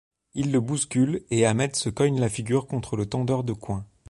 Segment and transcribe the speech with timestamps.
[0.33, 3.85] Il le bouscule et Hamed se cogne la figure contre le tendeur de coin.